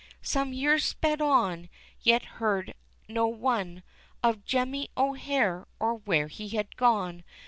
Some 0.23 0.51
years 0.51 0.83
sped 0.83 1.21
on 1.21 1.69
Yet 2.01 2.25
heard 2.41 2.73
no 3.07 3.27
one 3.27 3.83
Of 4.23 4.43
Jemmy 4.43 4.89
O'Hare, 4.97 5.67
or 5.79 5.93
where 5.93 6.25
he 6.25 6.49
had 6.49 6.75
gone. 6.75 7.23